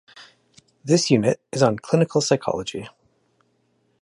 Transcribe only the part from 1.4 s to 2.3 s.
is on clinical